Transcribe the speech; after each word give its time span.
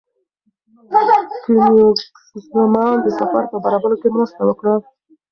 کوېنیګزمان 1.43 2.95
د 3.01 3.07
سفر 3.19 3.43
په 3.51 3.57
برابرولو 3.63 3.99
کې 4.01 4.09
مرسته 4.15 4.41
وکړه. 4.45 4.73